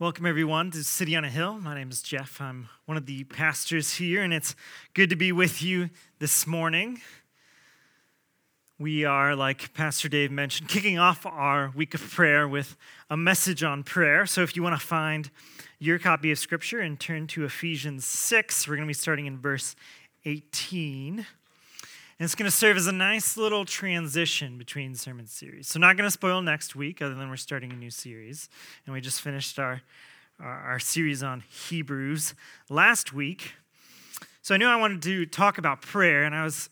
[0.00, 1.58] Welcome, everyone, to City on a Hill.
[1.60, 2.40] My name is Jeff.
[2.40, 4.56] I'm one of the pastors here, and it's
[4.94, 7.02] good to be with you this morning.
[8.78, 12.78] We are, like Pastor Dave mentioned, kicking off our week of prayer with
[13.10, 14.24] a message on prayer.
[14.24, 15.30] So if you want to find
[15.78, 19.36] your copy of Scripture and turn to Ephesians 6, we're going to be starting in
[19.36, 19.76] verse
[20.24, 21.26] 18.
[22.20, 25.68] And it's going to serve as a nice little transition between sermon series.
[25.68, 28.50] So, not going to spoil next week, other than we're starting a new series.
[28.84, 29.80] And we just finished our,
[30.38, 32.34] our, our series on Hebrews
[32.68, 33.54] last week.
[34.42, 36.68] So, I knew I wanted to talk about prayer, and I was,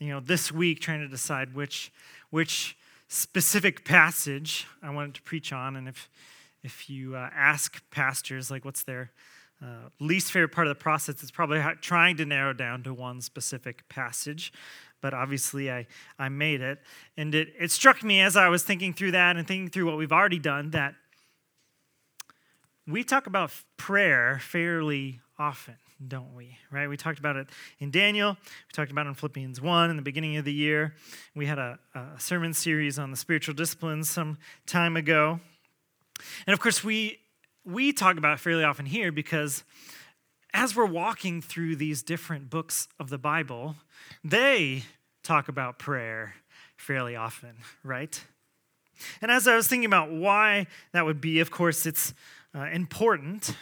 [0.00, 1.92] you know, this week trying to decide which,
[2.30, 2.76] which
[3.06, 5.76] specific passage I wanted to preach on.
[5.76, 6.10] And if,
[6.64, 9.12] if you uh, ask pastors, like, what's their
[9.62, 13.20] uh, least favorite part of the process is probably trying to narrow down to one
[13.20, 14.52] specific passage,
[15.00, 15.86] but obviously I,
[16.18, 16.80] I made it.
[17.16, 19.98] And it, it struck me as I was thinking through that and thinking through what
[19.98, 20.94] we've already done that
[22.90, 26.56] we talk about prayer fairly often, don't we?
[26.70, 26.88] Right?
[26.88, 30.02] We talked about it in Daniel, we talked about it in Philippians 1 in the
[30.02, 30.94] beginning of the year.
[31.34, 35.40] We had a, a sermon series on the spiritual disciplines some time ago.
[36.46, 37.18] And of course, we
[37.64, 39.64] we talk about fairly often here because
[40.52, 43.76] as we're walking through these different books of the Bible,
[44.24, 44.82] they
[45.22, 46.34] talk about prayer
[46.76, 48.24] fairly often, right?
[49.22, 52.14] And as I was thinking about why that would be, of course, it's
[52.54, 53.56] uh, important.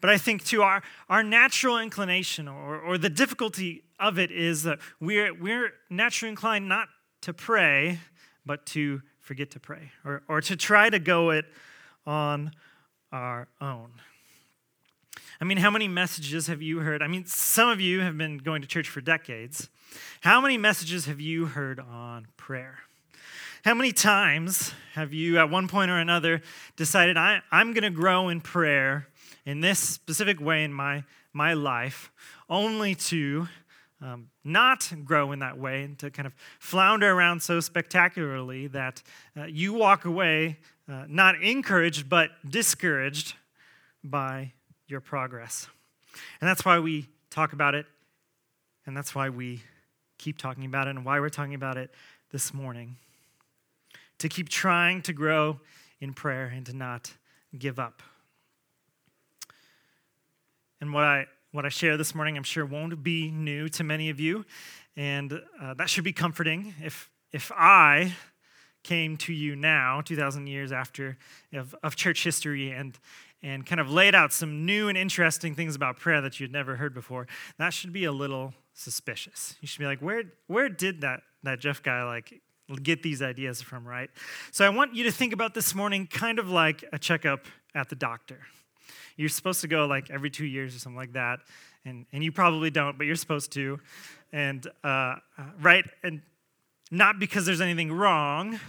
[0.00, 4.64] But I think, too, our, our natural inclination or, or the difficulty of it is
[4.64, 6.88] that we're, we're naturally inclined not
[7.22, 8.00] to pray,
[8.44, 11.44] but to forget to pray or, or to try to go it
[12.06, 12.52] on
[13.12, 13.90] our own.
[15.40, 17.02] I mean, how many messages have you heard?
[17.02, 19.68] I mean, some of you have been going to church for decades.
[20.22, 22.78] How many messages have you heard on prayer?
[23.64, 26.40] How many times have you, at one point or another,
[26.76, 29.08] decided, I, am going to grow in prayer
[29.44, 32.10] in this specific way in my, my life,
[32.48, 33.48] only to
[34.00, 39.02] um, not grow in that way and to kind of flounder around so spectacularly that
[39.36, 40.58] uh, you walk away
[40.88, 43.34] uh, not encouraged, but discouraged
[44.04, 44.52] by
[44.86, 45.68] your progress.
[46.40, 47.86] And that's why we talk about it,
[48.86, 49.62] and that's why we
[50.18, 51.90] keep talking about it, and why we're talking about it
[52.30, 52.96] this morning.
[54.20, 55.60] To keep trying to grow
[56.00, 57.12] in prayer and to not
[57.58, 58.02] give up.
[60.80, 64.10] And what I what I share this morning, I'm sure won't be new to many
[64.10, 64.44] of you,
[64.96, 66.74] and uh, that should be comforting.
[66.82, 68.14] If if I
[68.86, 71.18] came to you now, 2,000 years after
[71.52, 72.96] of, of church history, and,
[73.42, 76.76] and kind of laid out some new and interesting things about prayer that you'd never
[76.76, 77.26] heard before,
[77.58, 79.56] that should be a little suspicious.
[79.60, 82.40] You should be like, where, where did that, that Jeff guy like
[82.84, 84.08] get these ideas from, right?
[84.52, 87.88] So I want you to think about this morning kind of like a checkup at
[87.88, 88.38] the doctor.
[89.16, 91.40] You're supposed to go like every two years or something like that,
[91.84, 93.80] and, and you probably don't, but you're supposed to.
[94.32, 95.16] And, uh, uh
[95.60, 95.84] right?
[96.04, 96.22] And
[96.90, 98.60] not because there's anything wrong,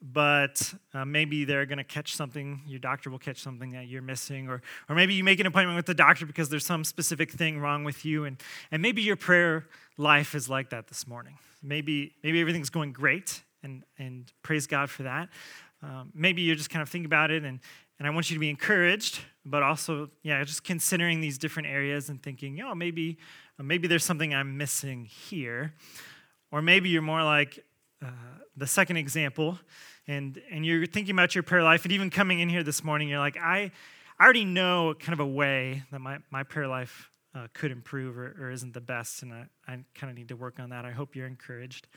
[0.00, 4.02] but uh, maybe they're going to catch something, your doctor will catch something that you're
[4.02, 7.30] missing, or, or maybe you make an appointment with the doctor because there's some specific
[7.30, 8.36] thing wrong with you, and,
[8.70, 9.66] and maybe your prayer
[9.96, 11.38] life is like that this morning.
[11.62, 15.30] Maybe, maybe everything's going great, and, and praise God for that.
[15.82, 17.60] Um, maybe you're just kind of thinking about it, and,
[17.98, 22.10] and I want you to be encouraged, but also, yeah, just considering these different areas
[22.10, 23.16] and thinking, oh, maybe,
[23.58, 25.72] uh, maybe there's something I'm missing here.
[26.54, 27.58] Or maybe you're more like
[28.00, 28.06] uh,
[28.56, 29.58] the second example,
[30.06, 33.08] and, and you're thinking about your prayer life, and even coming in here this morning,
[33.08, 33.72] you're like, I,
[34.20, 38.16] I already know kind of a way that my, my prayer life uh, could improve
[38.16, 40.84] or, or, isn't the best, and I, I kind of need to work on that.
[40.84, 41.88] I hope you're encouraged.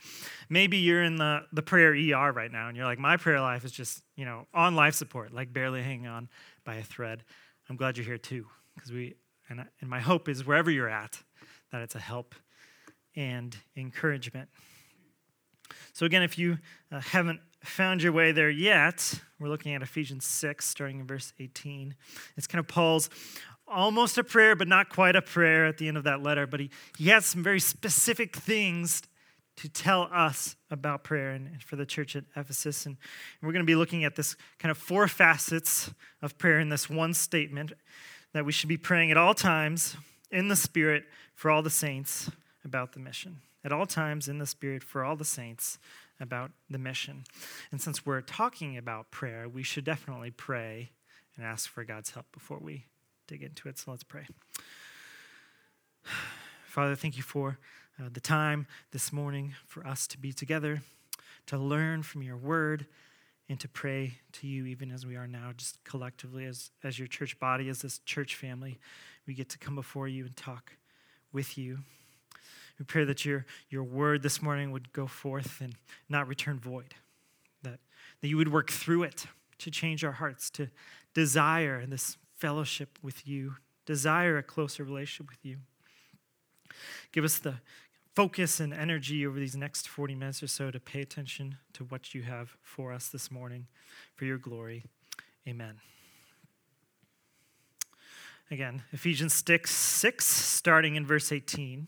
[0.50, 3.64] Maybe you're in the, the prayer ER right now, and you're like, my prayer life
[3.64, 6.30] is just, you know, on life support, like barely hanging on
[6.66, 7.24] by a thread.
[7.70, 9.18] I'm glad you're here too, because we,
[9.50, 11.22] and, and my hope is wherever you're at,
[11.72, 12.34] that it's a help
[13.18, 14.48] and encouragement.
[15.92, 16.60] So, again, if you
[16.92, 21.34] uh, haven't found your way there yet, we're looking at Ephesians 6, starting in verse
[21.40, 21.96] 18.
[22.38, 23.10] It's kind of Paul's
[23.68, 26.48] almost a prayer, but not quite a prayer at the end of that letter.
[26.48, 29.02] But he, he has some very specific things
[29.58, 32.86] to tell us about prayer and for the church at Ephesus.
[32.86, 32.96] And
[33.42, 35.92] we're going to be looking at this kind of four facets
[36.22, 37.74] of prayer in this one statement
[38.34, 39.98] that we should be praying at all times
[40.30, 42.30] in the Spirit for all the saints
[42.68, 43.38] about the mission.
[43.64, 45.80] At all times in the Spirit for all the saints
[46.20, 47.24] about the mission.
[47.72, 50.92] And since we're talking about prayer, we should definitely pray
[51.36, 52.86] and ask for God's help before we
[53.28, 53.80] dig into it.
[53.80, 54.28] So let's pray.
[56.66, 57.58] Father, thank you for
[58.00, 60.82] uh, the time this morning for us to be together,
[61.48, 62.86] to learn from your word,
[63.50, 67.08] and to pray to you even as we are now, just collectively as, as your
[67.08, 68.78] church body, as this church family.
[69.26, 70.74] We get to come before you and talk
[71.32, 71.80] with you.
[72.80, 75.76] We pray that your, your word this morning would go forth and
[76.10, 76.94] not return void,
[77.64, 77.80] that,
[78.22, 79.26] that you would work through it
[79.60, 80.70] to change our hearts, to
[81.14, 85.58] desire this fellowship with you, desire a closer relationship with you.
[87.12, 87.56] Give us the
[88.14, 92.14] focus and energy over these next 40 minutes or so to pay attention to what
[92.14, 93.68] you have for us this morning
[94.16, 94.86] for your glory.
[95.48, 95.76] Amen.
[98.50, 101.88] Again, Ephesians 6, 6 starting in verse 18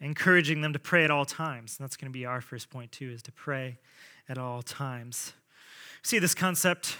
[0.00, 1.76] encouraging them to pray at all times.
[1.78, 3.78] And that's going to be our first point, too, is to pray
[4.28, 5.32] at all times.
[6.02, 6.96] See this concept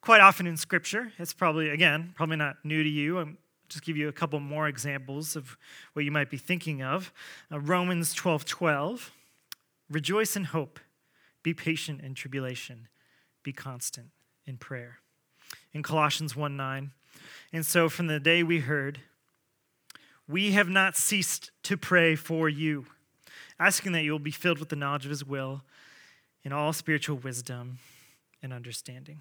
[0.00, 1.12] quite often in Scripture.
[1.18, 3.18] It's probably, again, probably not new to you.
[3.18, 3.28] I'll
[3.68, 5.56] just give you a couple more examples of
[5.92, 7.12] what you might be thinking of.
[7.52, 9.12] Uh, Romans 12 12.
[9.90, 10.80] Rejoice in hope,
[11.42, 12.88] be patient in tribulation,
[13.42, 14.08] be constant
[14.46, 14.98] in prayer.
[15.72, 16.92] In Colossians 1 9.
[17.52, 19.00] And so from the day we heard,
[20.28, 22.86] we have not ceased to pray for you,
[23.58, 25.62] asking that you will be filled with the knowledge of his will
[26.44, 27.78] in all spiritual wisdom
[28.42, 29.20] and understanding.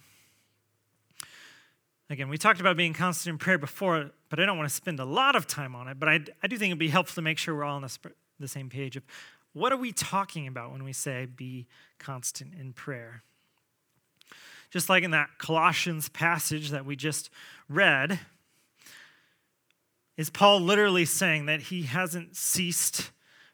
[2.09, 4.99] Again, we talked about being constant in prayer before, but I don't want to spend
[4.99, 5.99] a lot of time on it.
[5.99, 7.97] But I, I do think it'd be helpful to make sure we're all on the,
[8.39, 9.03] the same page of
[9.53, 11.67] what are we talking about when we say be
[11.99, 13.23] constant in prayer?
[14.69, 17.29] Just like in that Colossians passage that we just
[17.67, 18.19] read,
[20.17, 23.11] is Paul literally saying that he hasn't ceased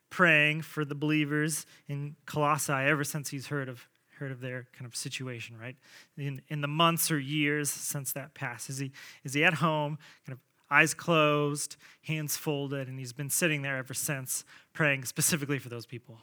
[0.09, 3.87] praying for the believers in Colossae ever since he's heard of
[4.19, 5.75] heard of their kind of situation, right?
[6.17, 8.69] In in the months or years since that passed.
[8.69, 8.91] Is he
[9.23, 10.39] is he at home, kind of
[10.71, 15.85] eyes closed, hands folded, and he's been sitting there ever since praying specifically for those
[15.85, 16.19] people?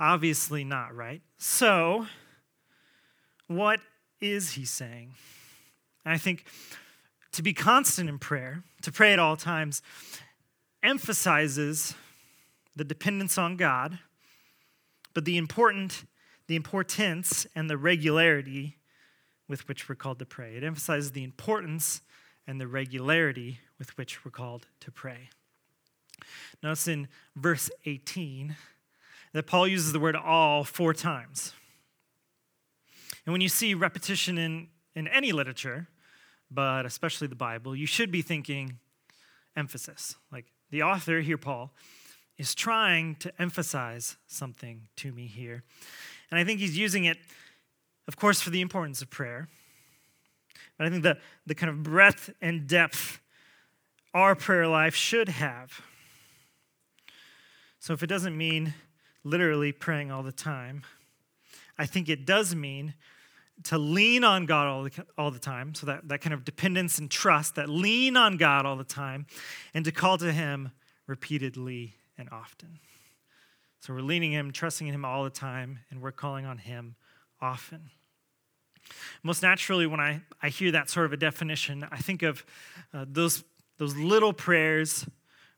[0.00, 1.20] Obviously not, right?
[1.36, 2.06] So
[3.48, 3.80] what
[4.20, 5.14] is he saying?
[6.04, 6.44] I think
[7.38, 9.80] to be constant in prayer, to pray at all times,
[10.82, 11.94] emphasizes
[12.74, 14.00] the dependence on God,
[15.14, 16.04] but the important
[16.48, 18.76] the importance and the regularity
[19.46, 20.56] with which we're called to pray.
[20.56, 22.00] It emphasizes the importance
[22.44, 25.28] and the regularity with which we're called to pray.
[26.60, 27.06] Notice in
[27.36, 28.56] verse 18
[29.32, 31.52] that Paul uses the word all four times.
[33.24, 35.86] And when you see repetition in, in any literature,
[36.50, 38.78] but especially the Bible, you should be thinking
[39.56, 40.16] emphasis.
[40.32, 41.72] Like the author here, Paul,
[42.38, 45.64] is trying to emphasize something to me here.
[46.30, 47.18] And I think he's using it,
[48.06, 49.48] of course, for the importance of prayer.
[50.76, 53.20] But I think the, the kind of breadth and depth
[54.14, 55.80] our prayer life should have.
[57.80, 58.74] So if it doesn't mean
[59.24, 60.82] literally praying all the time,
[61.76, 62.94] I think it does mean
[63.64, 66.98] to lean on God all the, all the time, so that, that kind of dependence
[66.98, 69.26] and trust, that lean on God all the time,
[69.74, 70.72] and to call to Him
[71.06, 72.78] repeatedly and often.
[73.80, 76.96] So we're leaning Him, trusting in Him all the time, and we're calling on Him
[77.40, 77.90] often.
[79.22, 82.44] Most naturally, when I, I hear that sort of a definition, I think of
[82.94, 83.44] uh, those,
[83.78, 85.06] those little prayers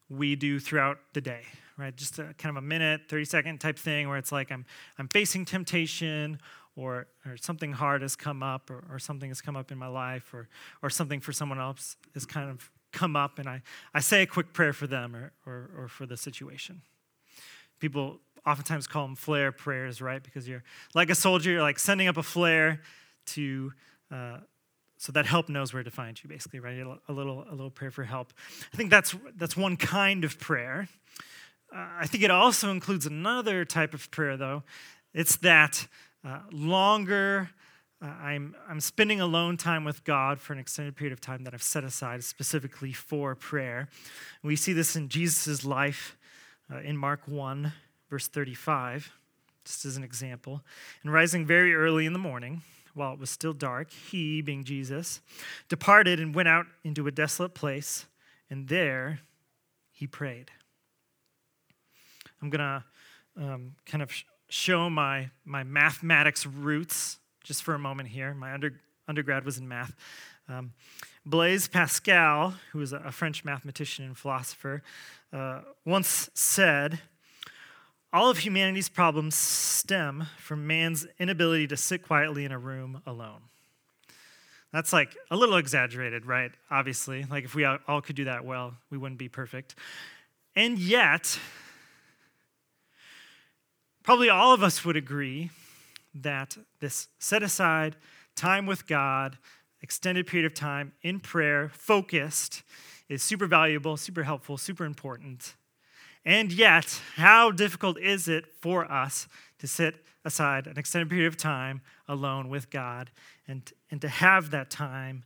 [0.08, 1.42] we do throughout the day,
[1.78, 1.94] right?
[1.96, 4.66] Just a, kind of a minute, 30 second type thing where it's like I'm,
[4.98, 6.40] I'm facing temptation
[6.76, 9.86] or, or something hard has come up or, or something has come up in my
[9.86, 10.48] life or,
[10.82, 13.62] or something for someone else has kind of come up and I,
[13.94, 16.82] I say a quick prayer for them or, or, or for the situation.
[17.78, 20.22] People oftentimes call them flare prayers, right?
[20.22, 22.80] Because you're like a soldier, you're like sending up a flare
[23.26, 23.72] to
[24.10, 24.38] uh,
[25.00, 26.76] so that help knows where to find you, basically, right?
[26.76, 28.34] A little a little prayer for help.
[28.72, 30.88] I think that's that's one kind of prayer.
[31.74, 34.62] Uh, I think it also includes another type of prayer, though.
[35.14, 35.86] It's that
[36.24, 37.50] uh, longer.
[38.02, 41.54] Uh, I'm, I'm spending alone time with God for an extended period of time that
[41.54, 43.88] I've set aside specifically for prayer.
[44.42, 46.16] We see this in Jesus' life
[46.72, 47.72] uh, in Mark 1,
[48.08, 49.12] verse 35,
[49.64, 50.62] just as an example.
[51.02, 52.62] And rising very early in the morning,
[52.94, 55.20] while it was still dark, he, being Jesus,
[55.68, 58.06] departed and went out into a desolate place,
[58.48, 59.20] and there
[59.92, 60.50] he prayed.
[62.42, 62.84] I'm going to
[63.36, 64.10] um, kind of
[64.50, 68.34] show my, my mathematics roots just for a moment here.
[68.34, 69.94] My under, undergrad was in math.
[70.48, 70.72] Um,
[71.24, 74.82] Blaise Pascal, who was a French mathematician and philosopher,
[75.32, 77.00] uh, once said,
[78.12, 83.42] All of humanity's problems stem from man's inability to sit quietly in a room alone.
[84.72, 86.50] That's like a little exaggerated, right?
[86.70, 87.24] Obviously.
[87.24, 89.74] Like if we all could do that well, we wouldn't be perfect.
[90.56, 91.38] And yet,
[94.10, 95.50] probably all of us would agree
[96.12, 97.94] that this set aside
[98.34, 99.38] time with God,
[99.82, 102.64] extended period of time in prayer, focused,
[103.08, 105.54] is super valuable, super helpful, super important.
[106.24, 109.28] And yet, how difficult is it for us
[109.60, 113.12] to sit aside an extended period of time alone with God
[113.46, 115.22] and, and to have that time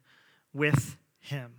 [0.53, 1.55] with Him?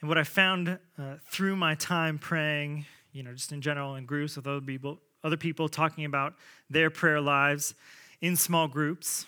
[0.00, 4.06] And what I found uh, through my time praying, you know, just in general in
[4.06, 6.34] groups with other people, other people talking about
[6.68, 7.74] their prayer lives
[8.20, 9.26] in small groups.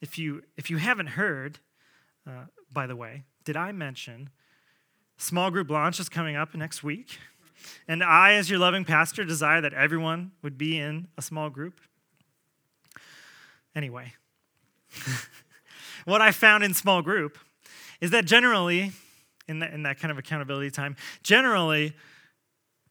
[0.00, 1.58] If you if you haven't heard,
[2.26, 4.30] uh, by the way, did I mention
[5.16, 7.18] small group launch is coming up next week?
[7.88, 11.80] And I, as your loving pastor, desire that everyone would be in a small group.
[13.74, 14.14] Anyway,
[16.04, 17.38] what I found in small group
[18.00, 18.92] is that generally,
[19.48, 21.94] in, the, in that kind of accountability time, generally,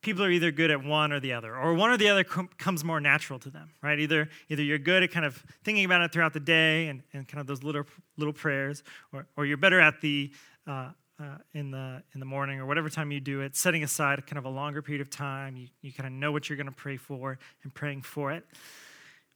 [0.06, 2.50] people are either good at one or the other, or one or the other com-
[2.60, 4.00] comes more natural to them, right?
[4.00, 7.28] Either, either you're good at kind of thinking about it throughout the day and, and
[7.28, 7.84] kind of those little,
[8.16, 10.32] little prayers, or, or you're better at the,
[10.68, 14.26] uh, uh, in, the, in the morning or whatever time you do it, setting aside
[14.28, 15.58] kind of a longer period of time.
[15.58, 18.46] You, you kind of know what you're going to pray for and praying for it.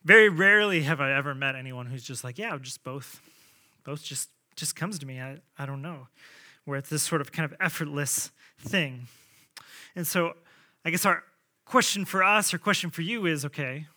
[0.04, 3.22] Very rarely have I ever met anyone who's just like, yeah, just both.
[3.84, 5.20] Both just, just comes to me.
[5.20, 6.08] I, I don't know.
[6.66, 9.08] Where it's this sort of kind of effortless thing.
[9.96, 10.34] And so
[10.86, 11.24] I guess our
[11.66, 13.88] question for us or question for you is okay,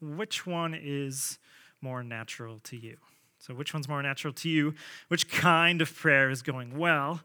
[0.00, 1.38] which one is
[1.80, 2.96] more natural to you?
[3.38, 4.74] So, which one's more natural to you?
[5.08, 7.20] Which kind of prayer is going well?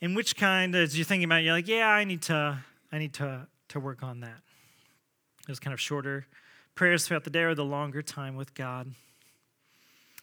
[0.00, 2.58] And which kind, as you're thinking about, it, you're like, yeah, I need to,
[2.92, 4.40] I need to, to work on that.
[5.46, 6.26] Those kind of shorter
[6.74, 8.92] prayers throughout the day or the longer time with God.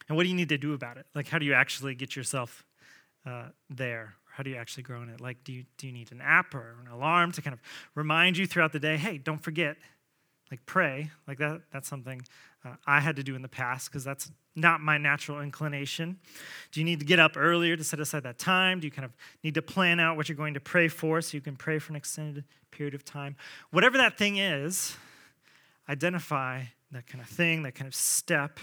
[0.08, 1.06] And what do you need to do about it?
[1.14, 2.64] Like, how do you actually get yourself
[3.26, 4.14] uh, there?
[4.36, 5.18] How do you actually grow in it?
[5.18, 7.60] Like, do you, do you need an app or an alarm to kind of
[7.94, 9.78] remind you throughout the day, hey, don't forget,
[10.50, 11.10] like pray.
[11.26, 12.20] Like that, that's something
[12.62, 16.18] uh, I had to do in the past because that's not my natural inclination.
[16.70, 18.78] Do you need to get up earlier to set aside that time?
[18.78, 19.12] Do you kind of
[19.42, 21.92] need to plan out what you're going to pray for so you can pray for
[21.92, 23.36] an extended period of time?
[23.70, 24.98] Whatever that thing is,
[25.88, 28.60] identify that kind of thing, that kind of step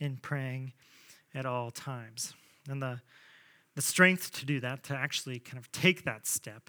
[0.00, 0.72] in praying
[1.34, 2.32] at all times.
[2.66, 3.02] And the
[3.76, 6.68] the strength to do that, to actually kind of take that step,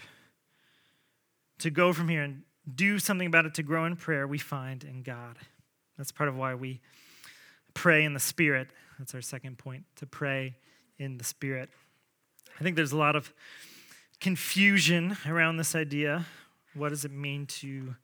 [1.57, 2.43] to go from here and
[2.75, 5.37] do something about it, to grow in prayer, we find in God.
[5.97, 6.81] That's part of why we
[7.73, 8.69] pray in the Spirit.
[8.99, 10.57] That's our second point, to pray
[10.99, 11.69] in the Spirit.
[12.59, 13.33] I think there's a lot of
[14.19, 16.25] confusion around this idea.
[16.73, 17.95] What does it mean to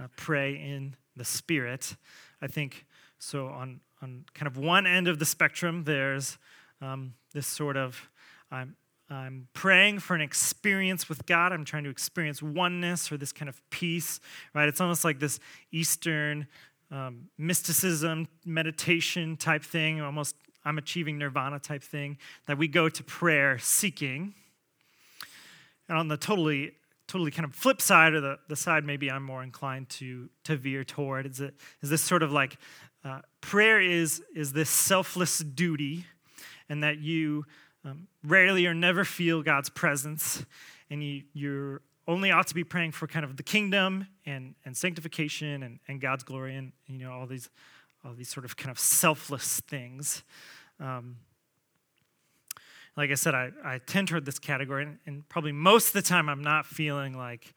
[0.00, 1.96] uh, pray in the Spirit?
[2.40, 2.86] I think
[3.18, 3.48] so.
[3.48, 6.38] On on kind of one end of the spectrum, there's
[6.80, 8.08] um, this sort of
[8.50, 8.76] I'm,
[9.10, 11.52] I'm praying for an experience with God.
[11.52, 14.20] I'm trying to experience oneness or this kind of peace,
[14.54, 14.68] right?
[14.68, 15.40] It's almost like this
[15.72, 16.46] Eastern
[16.90, 23.04] um, mysticism, meditation type thing, almost I'm achieving nirvana type thing that we go to
[23.04, 24.34] prayer seeking.
[25.88, 26.72] And on the totally,
[27.06, 30.56] totally kind of flip side, or the, the side maybe I'm more inclined to, to
[30.56, 32.58] veer toward, is, it, is this sort of like
[33.04, 36.04] uh, prayer is, is this selfless duty,
[36.68, 37.46] and that you
[37.84, 40.44] um, rarely or never feel God's presence,
[40.90, 44.74] and you you only ought to be praying for kind of the kingdom and, and
[44.74, 47.50] sanctification and, and God's glory and you know all these
[48.04, 50.22] all these sort of kind of selfless things.
[50.80, 51.16] Um,
[52.96, 56.02] like I said, I, I tend toward this category, and, and, probably most of the
[56.02, 57.54] time I'm not feeling like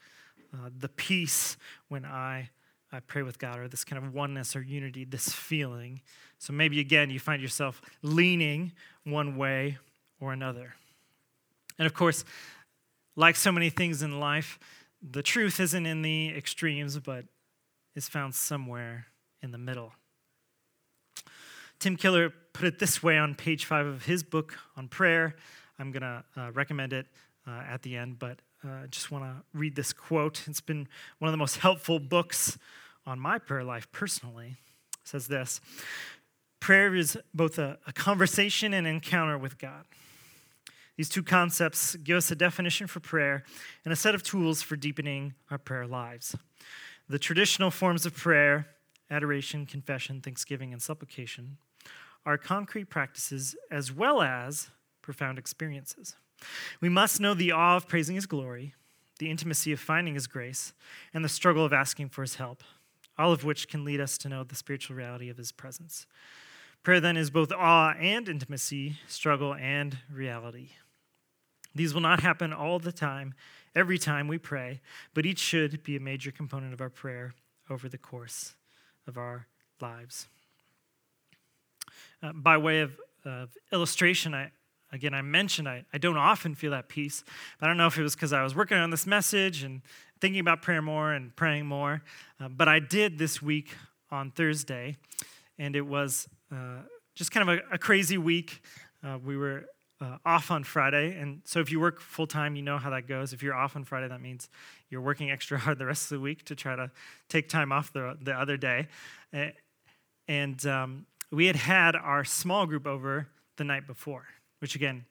[0.54, 2.50] uh, the peace when I
[2.92, 6.02] I pray with God or this kind of oneness or unity, this feeling.
[6.40, 8.74] So maybe again you find yourself leaning
[9.06, 9.78] one way
[10.22, 10.76] or another.
[11.78, 12.24] And of course,
[13.16, 14.60] like so many things in life,
[15.02, 17.26] the truth isn't in the extremes, but
[17.96, 19.08] is found somewhere
[19.42, 19.94] in the middle.
[21.80, 25.36] Tim Keller put it this way on page five of his book on prayer.
[25.80, 27.08] I'm going to uh, recommend it
[27.48, 30.44] uh, at the end, but uh, I uh, just want to read this quote.
[30.48, 30.88] It's been
[31.18, 32.58] one of the most helpful books
[33.08, 34.58] on my prayer life personally.
[35.02, 35.60] It says this
[36.60, 39.86] Prayer is both a, a conversation and encounter with God.
[40.98, 43.44] These two concepts give us a definition for prayer
[43.86, 46.36] and a set of tools for deepening our prayer lives.
[47.10, 48.68] The traditional forms of prayer
[49.10, 51.58] adoration, confession, thanksgiving, and supplication
[52.26, 54.70] are concrete practices as well as
[55.02, 56.16] profound experiences.
[56.80, 58.74] We must know the awe of praising His glory,
[59.20, 60.74] the intimacy of finding His grace,
[61.14, 62.64] and the struggle of asking for His help,
[63.18, 66.06] all of which can lead us to know the spiritual reality of His presence.
[66.84, 70.70] Prayer then is both awe and intimacy, struggle and reality.
[71.76, 73.36] These will not happen all the time,
[73.76, 74.82] every time we pray,
[75.14, 77.36] but each should be a major component of our prayer
[77.70, 78.56] over the course
[79.08, 79.46] of our
[79.80, 80.28] lives.
[82.24, 84.52] Uh, by way of, of illustration, I,
[84.92, 87.24] again, I mentioned I, I don't often feel that peace.
[87.62, 89.82] I don't know if it was because I was working on this message and
[90.20, 92.02] thinking about prayer more and praying more.
[92.40, 93.76] Uh, but I did this week
[94.10, 94.98] on Thursday,
[95.58, 96.82] and it was uh,
[97.16, 98.62] just kind of a, a crazy week.
[99.04, 99.66] Uh, we were
[100.00, 103.08] uh, off on Friday, and so if you work full time, you know how that
[103.08, 103.34] goes.
[103.34, 104.50] If you're off on Friday, that means
[104.90, 106.92] you're working extra hard the rest of the week to try to
[107.30, 108.88] take time off the, the other day.
[110.28, 113.28] And um, we had had our small group over
[113.58, 114.26] the night before
[114.62, 115.04] which again,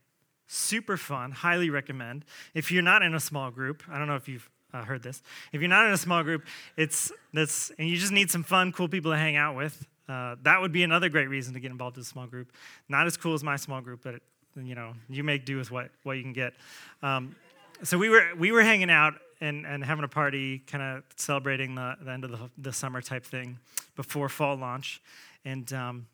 [0.47, 2.25] super fun, highly recommend.
[2.55, 5.23] If you're not in a small group, I don't know if you've uh, heard this.
[5.53, 6.45] If you're not in a small group,
[6.77, 9.87] it's that's and you just need some fun, cool people to hang out with.
[10.11, 12.53] Uh, that would be another great reason to get involved in a small group.
[12.89, 14.17] Not as cool as my small group, but
[14.57, 16.55] you know you make do with what what you can get.
[17.03, 17.37] Um,
[17.83, 21.75] so we were we were hanging out and, and having a party, kind of celebrating
[21.75, 23.59] the, the end of the, the summer type thing
[23.95, 25.01] before fall launch,
[25.45, 26.07] and um,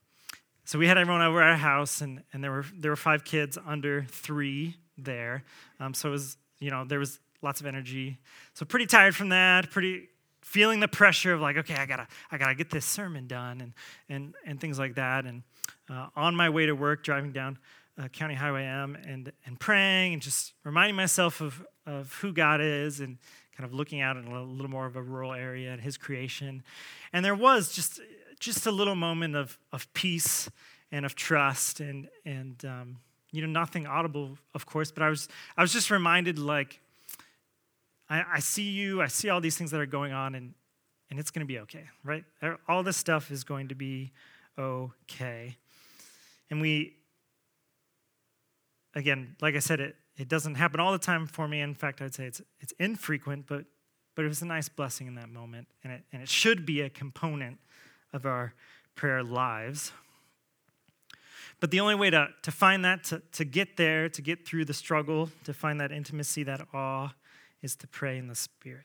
[0.67, 3.25] so we had everyone over at our house, and, and there, were, there were five
[3.25, 5.45] kids under three there.
[5.79, 8.19] Um, so it was, you know, there was lots of energy.
[8.55, 10.09] So pretty tired from that, pretty
[10.47, 13.73] feeling the pressure of like, okay, I gotta, I gotta get this sermon done and,
[14.09, 15.27] and, and things like that.
[15.27, 15.43] And
[15.91, 17.59] uh, on my way to work, driving down
[18.01, 22.61] uh, County Highway M and, and praying and just reminding myself of, of who God
[22.61, 23.19] is and
[23.57, 26.63] kind of looking out in a little more of a rural area and his creation.
[27.13, 28.01] And there was just
[28.39, 30.49] just a little moment of, of peace
[30.93, 32.99] and of trust and, and um,
[33.33, 35.27] you know, nothing audible, of course, but I was,
[35.57, 36.81] I was just reminded like,
[38.09, 40.55] I, I see you, I see all these things that are going on, and,
[41.11, 42.25] and it's going to be okay, right?
[42.69, 44.13] All this stuff is going to be
[44.59, 45.57] okay.
[46.51, 46.97] And we,
[48.95, 51.61] again, like I said, it, it doesn't happen all the time for me.
[51.61, 53.65] In fact, I'd say it's, it's infrequent, but,
[54.15, 56.81] but it was a nice blessing in that moment, and it, and it should be
[56.81, 57.59] a component
[58.13, 58.55] of our
[58.95, 59.93] prayer lives.
[61.59, 64.67] But the only way to, to find that, to, to get there, to get through
[64.67, 67.13] the struggle, to find that intimacy, that awe,
[67.63, 68.85] is to pray in the Spirit.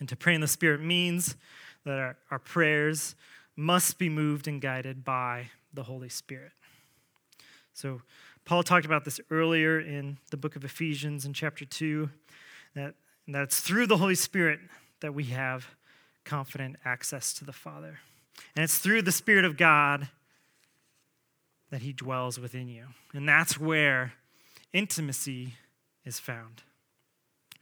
[0.00, 1.36] And to pray in the Spirit means
[1.84, 3.14] that our, our prayers
[3.56, 6.52] must be moved and guided by the Holy Spirit.
[7.72, 8.02] So,
[8.44, 12.10] Paul talked about this earlier in the book of Ephesians in chapter 2,
[12.74, 12.94] that,
[13.28, 14.60] that it's through the Holy Spirit
[15.00, 15.66] that we have
[16.24, 18.00] confident access to the Father.
[18.54, 20.08] And it's through the Spirit of God
[21.70, 22.86] that He dwells within you.
[23.14, 24.12] And that's where
[24.72, 25.54] intimacy
[26.04, 26.62] is found.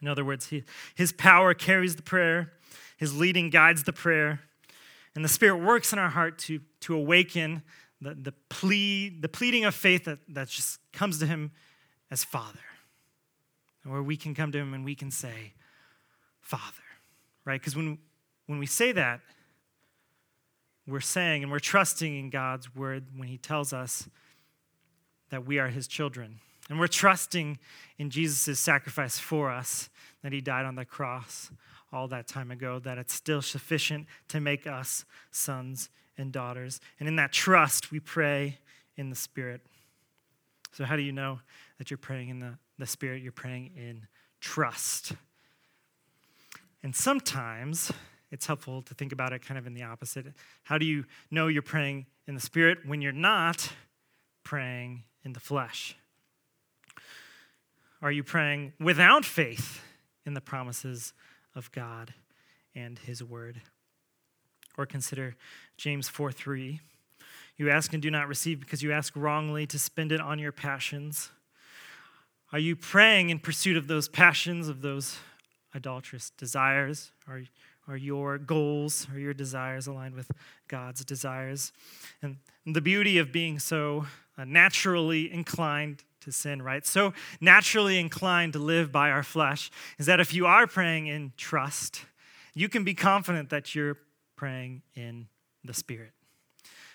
[0.02, 2.52] In other words, he, His power carries the prayer,
[2.98, 4.40] His leading guides the prayer,
[5.14, 7.62] and the Spirit works in our heart to, to awaken
[8.00, 11.52] the, the, plea, the pleading of faith that, that just comes to Him
[12.10, 12.58] as Father.
[13.84, 15.54] Where we can come to Him and we can say,
[16.40, 16.82] Father,
[17.44, 17.60] right?
[17.60, 17.98] Because when,
[18.46, 19.20] when we say that,
[20.86, 24.08] we're saying and we're trusting in God's word when He tells us
[25.30, 26.40] that we are His children.
[26.72, 27.58] And we're trusting
[27.98, 29.90] in Jesus' sacrifice for us,
[30.22, 31.50] that He died on the cross
[31.92, 36.80] all that time ago, that it's still sufficient to make us sons and daughters.
[36.98, 38.56] And in that trust, we pray
[38.96, 39.60] in the Spirit.
[40.72, 41.40] So, how do you know
[41.76, 43.20] that you're praying in the, the Spirit?
[43.20, 44.06] You're praying in
[44.40, 45.12] trust.
[46.82, 47.92] And sometimes
[48.30, 50.24] it's helpful to think about it kind of in the opposite.
[50.62, 53.74] How do you know you're praying in the Spirit when you're not
[54.42, 55.96] praying in the flesh?
[58.02, 59.80] Are you praying without faith
[60.26, 61.12] in the promises
[61.54, 62.12] of God
[62.74, 63.62] and His Word?
[64.76, 65.36] Or consider
[65.76, 66.80] James 4 3.
[67.56, 70.50] You ask and do not receive because you ask wrongly to spend it on your
[70.50, 71.30] passions.
[72.52, 75.18] Are you praying in pursuit of those passions, of those
[75.72, 77.12] idolatrous desires?
[77.28, 77.42] Are,
[77.86, 80.30] are your goals or your desires aligned with
[80.66, 81.72] God's desires?
[82.20, 84.06] And the beauty of being so
[84.38, 86.86] Uh, naturally inclined to sin, right?
[86.86, 91.32] So naturally inclined to live by our flesh is that if you are praying in
[91.36, 92.04] trust,
[92.54, 93.98] you can be confident that you're
[94.36, 95.28] praying in
[95.64, 96.12] the Spirit.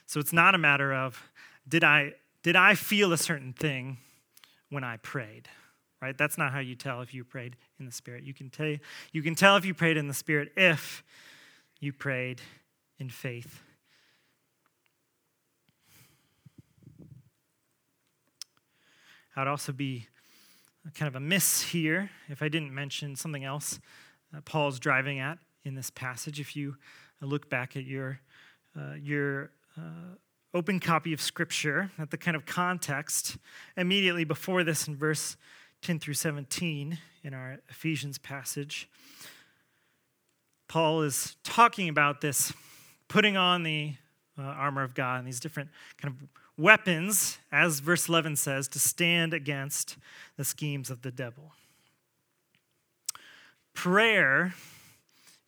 [0.06, 1.21] So it's not a matter of
[1.67, 3.97] did I did I feel a certain thing
[4.69, 5.50] when I prayed?
[6.02, 6.17] right?
[6.17, 8.23] That's not how you tell if you prayed in the Spirit.
[8.23, 8.76] You can tell,
[9.12, 11.04] you can tell if you prayed in the Spirit if
[11.80, 12.41] you prayed
[13.00, 13.62] in faith.
[19.38, 20.08] I'd also be
[20.95, 23.80] kind of a miss here if I didn't mention something else
[24.45, 26.39] Paul's driving at in this passage.
[26.39, 26.76] If you
[27.21, 28.19] look back at your,
[28.76, 30.15] uh, your uh,
[30.56, 33.38] open copy of Scripture, at the kind of context
[33.76, 35.38] immediately before this in verse
[35.84, 38.89] 10 through 17 in our Ephesians passage,
[40.67, 42.54] Paul is talking about this
[43.08, 43.93] putting on the
[44.36, 45.69] uh, armor of God and these different
[46.02, 49.98] kind of weapons, as verse 11 says, to stand against
[50.38, 51.52] the schemes of the devil.
[53.74, 54.56] Prayer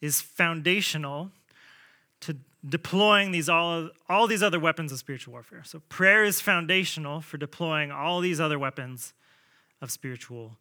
[0.01, 1.31] is foundational
[2.21, 5.63] to deploying these all, all these other weapons of spiritual warfare.
[5.63, 9.13] So prayer is foundational for deploying all these other weapons
[9.81, 10.57] of spiritual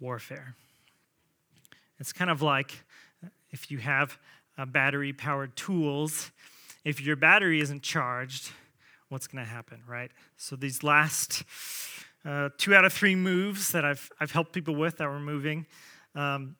[0.00, 0.54] warfare.
[1.98, 2.84] It's kind of like
[3.50, 4.18] if you have
[4.68, 6.30] battery powered tools,
[6.84, 8.52] if your battery isn't charged,
[9.12, 10.10] what's going to happen, right?
[10.36, 11.44] So these last
[12.24, 15.66] uh, two out of three moves that I've, I've helped people with that were moving,
[16.14, 16.56] um,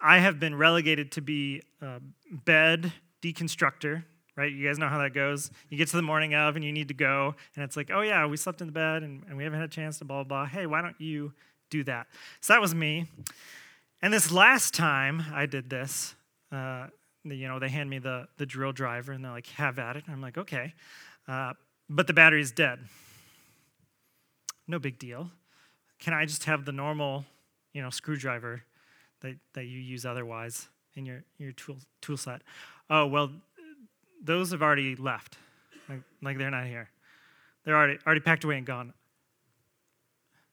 [0.00, 4.02] I have been relegated to be a bed deconstructor,
[4.36, 4.50] right?
[4.50, 5.50] You guys know how that goes.
[5.70, 8.00] You get to the morning of and you need to go, and it's like, oh
[8.00, 10.24] yeah, we slept in the bed and, and we haven't had a chance to blah,
[10.24, 10.46] blah, blah.
[10.46, 11.32] Hey, why don't you
[11.70, 12.08] do that?
[12.40, 13.06] So that was me.
[14.02, 16.16] And this last time I did this,
[16.50, 16.88] uh,
[17.22, 20.02] you know, they hand me the, the drill driver and they're like, have at it.
[20.06, 20.74] And I'm like, okay.
[21.28, 21.52] Uh,
[21.92, 22.78] but the battery's dead.
[24.66, 25.30] No big deal.
[25.98, 27.24] Can I just have the normal,
[27.72, 28.62] you know, screwdriver
[29.20, 32.42] that, that you use otherwise in your, your tool, tool set?
[32.88, 33.30] Oh, well,
[34.22, 35.36] those have already left.
[35.88, 36.88] Like, like they're not here.
[37.64, 38.94] They're already, already packed away and gone.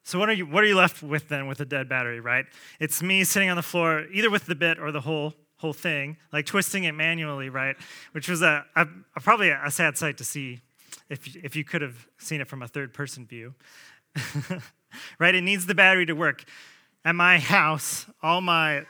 [0.03, 2.45] So what are you what are you left with then with a dead battery, right?
[2.79, 6.17] It's me sitting on the floor either with the bit or the whole whole thing,
[6.33, 7.75] like twisting it manually, right?
[8.13, 10.61] Which was a, a, a probably a sad sight to see
[11.09, 13.55] if if you could have seen it from a third person view.
[15.19, 15.35] right?
[15.35, 16.43] It needs the battery to work.
[17.05, 18.85] At my house, all my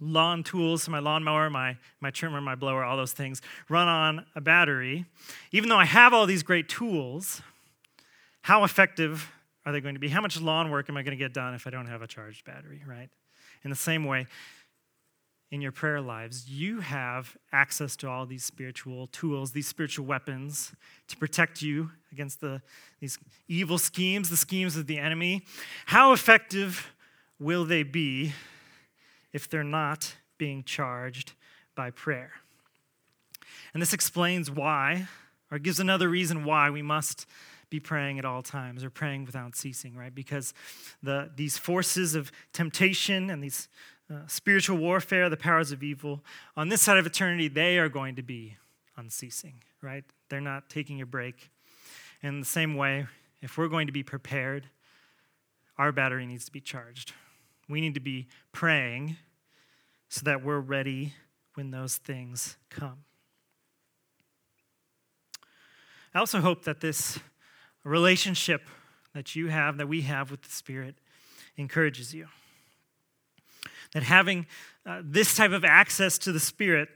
[0.00, 4.40] lawn tools, my lawnmower, my, my trimmer, my blower, all those things run on a
[4.40, 5.06] battery.
[5.52, 7.42] Even though I have all these great tools,
[8.42, 9.32] how effective
[9.66, 10.08] are they going to be?
[10.08, 12.06] How much lawn work am I going to get done if I don't have a
[12.06, 13.08] charged battery, right?
[13.64, 14.26] In the same way,
[15.50, 20.72] in your prayer lives, you have access to all these spiritual tools, these spiritual weapons
[21.08, 22.60] to protect you against the,
[23.00, 25.42] these evil schemes, the schemes of the enemy.
[25.86, 26.92] How effective
[27.38, 28.32] will they be
[29.32, 31.32] if they're not being charged
[31.74, 32.32] by prayer?
[33.72, 35.08] And this explains why,
[35.50, 37.26] or gives another reason why we must
[37.70, 40.14] be praying at all times or praying without ceasing, right?
[40.14, 40.54] Because
[41.02, 43.68] the, these forces of temptation and these
[44.10, 46.24] uh, spiritual warfare, the powers of evil,
[46.56, 48.56] on this side of eternity, they are going to be
[48.96, 50.04] unceasing, right?
[50.28, 51.50] They're not taking a break.
[52.22, 53.06] And in the same way,
[53.42, 54.66] if we're going to be prepared,
[55.76, 57.12] our battery needs to be charged.
[57.68, 59.16] We need to be praying
[60.08, 61.12] so that we're ready
[61.54, 63.04] when those things come.
[66.14, 67.18] I also hope that this
[67.84, 68.68] relationship
[69.14, 70.96] that you have, that we have with the Spirit,
[71.56, 72.28] encourages you
[73.92, 74.46] that having
[74.86, 76.88] uh, this type of access to the Spirit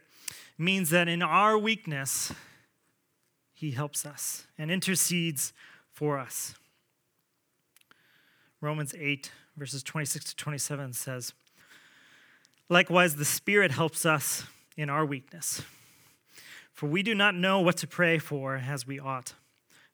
[0.59, 2.33] means that in our weakness,
[3.53, 5.53] He helps us and intercedes
[5.93, 6.55] for us.
[8.61, 11.33] Romans 8, verses 26 to 27 says,
[12.69, 14.45] Likewise, the Spirit helps us
[14.77, 15.63] in our weakness.
[16.73, 19.35] For we do not know what to pray for as we ought,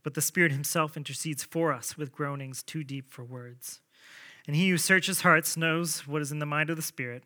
[0.03, 3.81] but the Spirit Himself intercedes for us with groanings too deep for words.
[4.49, 7.23] And he who searches hearts knows what is in the mind of the Spirit,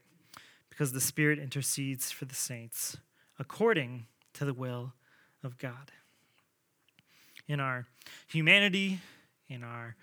[0.68, 2.96] because the Spirit intercedes for the saints
[3.38, 4.92] according to the will
[5.44, 5.92] of God.
[7.46, 7.86] In our
[8.26, 8.98] humanity,
[9.48, 9.94] in our,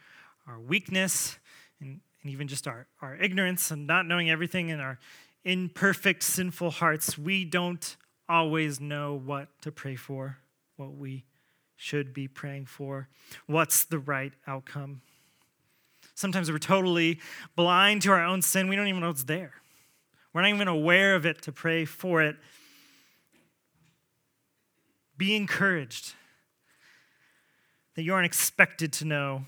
[0.47, 1.38] our weakness,
[1.82, 4.97] and, and even just our, our ignorance and not knowing everything in our
[5.43, 7.97] imperfect, sinful hearts, we don't
[8.29, 10.38] always know what to pray for,
[10.77, 11.25] what we
[11.75, 13.10] should be praying for,
[13.45, 15.01] what's the right outcome.
[16.19, 17.21] Sometimes we're totally
[17.55, 18.67] blind to our own sin.
[18.67, 19.53] We don't even know it's there.
[20.34, 22.36] We're not even aware of it to pray for it.
[25.15, 26.15] Be encouraged
[27.95, 29.45] that you aren't expected to know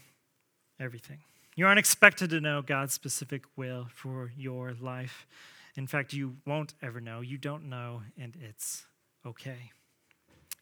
[0.80, 1.20] everything.
[1.58, 5.28] You aren't expected to know God's specific will for your life.
[5.76, 7.20] In fact, you won't ever know.
[7.20, 8.86] You don't know, and it's
[9.26, 9.72] okay.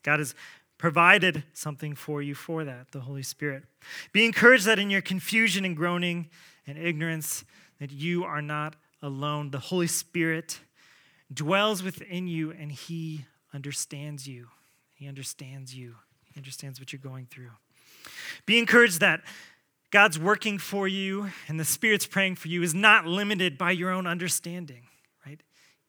[0.02, 0.34] God is
[0.80, 3.66] provided something for you for that, the Holy Spirit.
[4.14, 6.30] Be encouraged that in your confusion and groaning
[6.66, 7.44] and ignorance,
[7.80, 9.52] that you are not alone.
[9.52, 10.62] The Holy Spirit
[11.32, 14.48] dwells within you and he understands you
[14.96, 15.96] He understands you,
[16.34, 17.52] He understands what you're going through.
[18.46, 19.22] Be encouraged that
[19.92, 23.92] God's working for you and the Spirit's praying for you is not limited by your
[23.92, 24.84] own understanding,
[25.26, 25.42] right?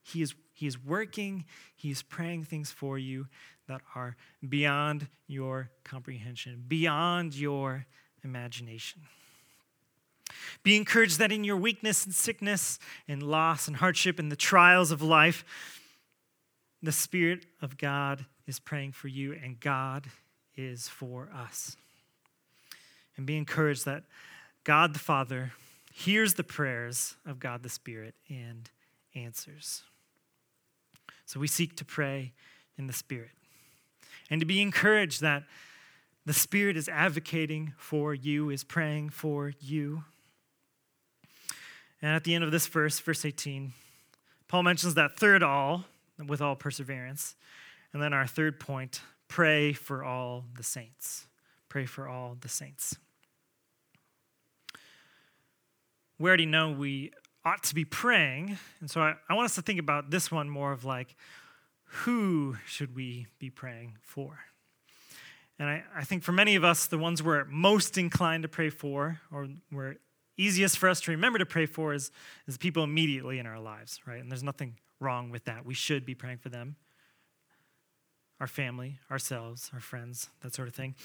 [0.03, 3.27] He is, he is working, He is praying things for you
[3.71, 7.85] that are beyond your comprehension, beyond your
[8.21, 9.01] imagination.
[10.61, 14.91] Be encouraged that in your weakness and sickness and loss and hardship and the trials
[14.91, 15.45] of life,
[16.83, 20.07] the Spirit of God is praying for you and God
[20.57, 21.77] is for us.
[23.15, 24.03] And be encouraged that
[24.65, 25.53] God the Father
[25.93, 28.69] hears the prayers of God the Spirit and
[29.15, 29.83] answers.
[31.25, 32.33] So we seek to pray
[32.77, 33.31] in the Spirit.
[34.31, 35.43] And to be encouraged that
[36.25, 40.05] the Spirit is advocating for you, is praying for you.
[42.01, 43.73] And at the end of this verse, verse 18,
[44.47, 45.85] Paul mentions that third all,
[46.25, 47.35] with all perseverance.
[47.93, 51.27] And then our third point pray for all the saints.
[51.67, 52.95] Pray for all the saints.
[56.17, 57.11] We already know we
[57.43, 58.57] ought to be praying.
[58.79, 61.15] And so I, I want us to think about this one more of like,
[61.91, 64.39] who should we be praying for?
[65.59, 68.69] And I, I think for many of us, the ones we're most inclined to pray
[68.69, 69.97] for, or we're
[70.37, 72.09] easiest for us to remember to pray for, is,
[72.47, 74.21] is people immediately in our lives, right?
[74.21, 75.65] And there's nothing wrong with that.
[75.65, 76.77] We should be praying for them
[78.39, 80.95] our family, ourselves, our friends, that sort of thing.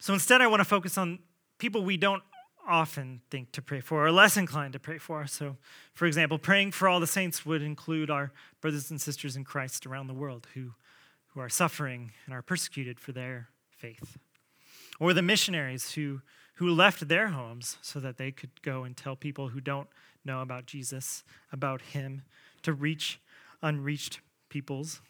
[0.00, 1.20] So instead, I want to focus on
[1.58, 2.24] people we don't
[2.70, 5.26] often think to pray for or less inclined to pray for.
[5.26, 5.56] So,
[5.92, 9.86] for example, praying for all the saints would include our brothers and sisters in Christ
[9.86, 10.74] around the world who,
[11.28, 14.16] who are suffering and are persecuted for their faith.
[14.98, 16.20] Or the missionaries who,
[16.54, 19.88] who left their homes so that they could go and tell people who don't
[20.24, 22.22] know about Jesus, about Him,
[22.62, 23.20] to reach
[23.62, 25.00] unreached peoples.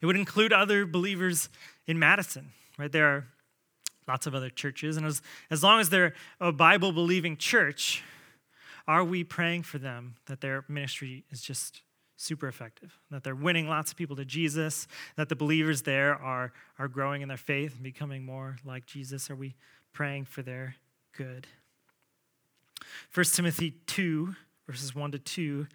[0.00, 1.48] It would include other believers
[1.86, 2.90] in Madison, right?
[2.90, 3.26] There are
[4.06, 4.96] lots of other churches.
[4.96, 8.02] And as, as long as they're a Bible believing church,
[8.86, 11.82] are we praying for them that their ministry is just
[12.16, 14.86] super effective, that they're winning lots of people to Jesus,
[15.16, 19.30] that the believers there are, are growing in their faith and becoming more like Jesus?
[19.30, 19.54] Are we
[19.92, 20.74] praying for their
[21.16, 21.46] good?
[23.14, 24.34] 1 Timothy 2,
[24.66, 25.66] verses 1 to 2,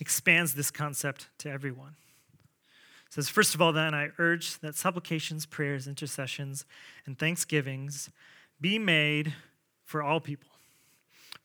[0.00, 1.94] expands this concept to everyone
[3.14, 6.64] says, First of all, then, I urge that supplications, prayers, intercessions,
[7.06, 8.10] and thanksgivings
[8.60, 9.34] be made
[9.84, 10.50] for all people,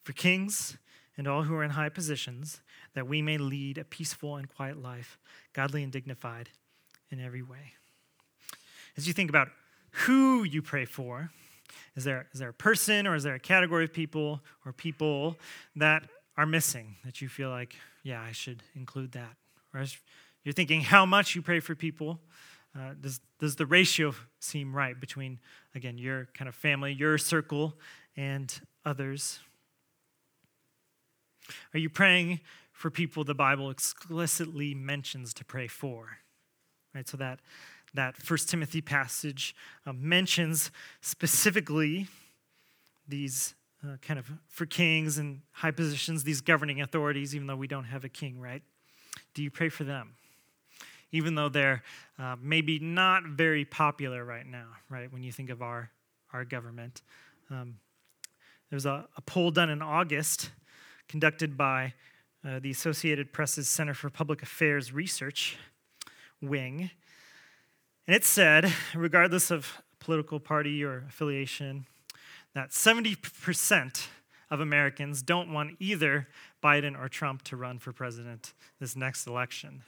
[0.03, 0.77] for kings
[1.15, 2.61] and all who are in high positions,
[2.95, 5.19] that we may lead a peaceful and quiet life,
[5.53, 6.49] godly and dignified
[7.11, 7.73] in every way.
[8.97, 9.49] As you think about
[9.91, 11.29] who you pray for,
[11.95, 15.37] is there, is there a person or is there a category of people or people
[15.75, 16.01] that
[16.35, 19.35] are missing that you feel like, yeah, I should include that?
[19.71, 19.83] Or
[20.43, 22.19] you're thinking how much you pray for people.
[22.75, 25.39] Uh, does, does the ratio seem right between,
[25.75, 27.73] again, your kind of family, your circle,
[28.15, 29.39] and others?
[31.73, 36.19] Are you praying for people the Bible explicitly mentions to pray for?
[36.93, 37.39] Right, so that
[37.93, 40.69] that First Timothy passage uh, mentions
[41.01, 42.07] specifically
[43.07, 47.67] these uh, kind of for kings and high positions, these governing authorities, even though we
[47.67, 48.61] don't have a king, right?
[49.33, 50.15] Do you pray for them?
[51.11, 51.83] Even though they're
[52.17, 55.11] uh, maybe not very popular right now, right?
[55.11, 55.91] When you think of our,
[56.33, 57.01] our government.
[57.49, 57.75] Um,
[58.69, 60.51] there was a, a, poll done in August
[61.07, 61.93] conducted by
[62.47, 65.57] uh, the Associated Press's Center for Public Affairs Research
[66.41, 66.91] wing.
[68.05, 71.85] And it said, regardless of political party or affiliation,
[72.53, 74.07] that 70%
[74.49, 76.27] of Americans don't want either
[76.63, 79.83] Biden or Trump to run for president this next election.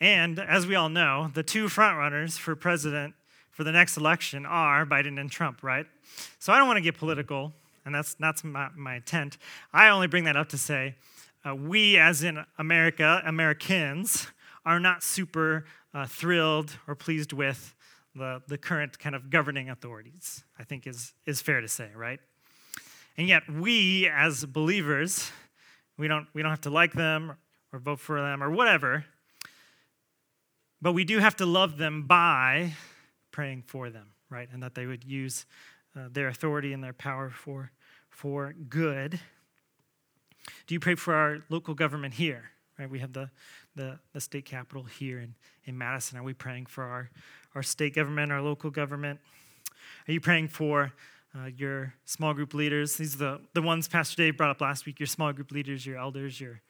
[0.00, 3.14] And as we all know, the two frontrunners for president
[3.50, 5.86] for the next election are Biden and Trump, right?
[6.38, 7.52] So I don't want to get political,
[7.84, 9.38] and that's, that's my, my intent.
[9.72, 10.96] I only bring that up to say
[11.46, 14.26] uh, we, as in America, Americans,
[14.66, 17.74] are not super uh, thrilled or pleased with
[18.14, 22.20] the, the current kind of governing authorities, I think is, is fair to say, right?
[23.16, 25.30] And yet, we as believers,
[25.96, 27.36] we don't, we don't have to like them
[27.74, 29.04] or vote for them or whatever.
[30.80, 32.74] But we do have to love them by
[33.32, 34.48] praying for them, right?
[34.52, 35.44] And that they would use
[35.96, 37.72] uh, their authority and their power for,
[38.10, 39.18] for good.
[40.66, 42.50] Do you pray for our local government here?
[42.78, 42.88] Right?
[42.88, 43.30] We have the,
[43.74, 45.34] the, the state capital here in,
[45.64, 46.18] in Madison.
[46.18, 47.10] Are we praying for our,
[47.54, 49.18] our state government, our local government?
[50.06, 50.92] Are you praying for
[51.36, 52.96] uh, your small group leaders?
[52.96, 55.86] These are the, the ones Pastor Dave brought up last week your small group leaders,
[55.86, 56.60] your elders, your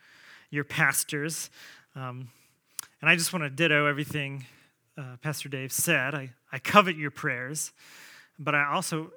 [0.55, 1.51] your pastors.
[1.95, 2.29] Um,
[3.01, 4.47] And I just want to ditto everything
[4.97, 6.14] uh, Pastor Dave said.
[6.14, 7.73] I, I covet your prayers,
[8.38, 9.12] but I also